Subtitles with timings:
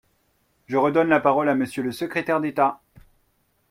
[0.65, 2.81] Je redonne la parole à Monsieur le secrétaire d’État.